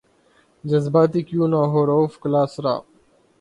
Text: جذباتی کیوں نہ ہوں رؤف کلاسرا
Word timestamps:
جذباتی 0.63 1.21
کیوں 1.27 1.47
نہ 1.51 1.59
ہوں 1.71 1.83
رؤف 1.89 2.13
کلاسرا 2.21 2.73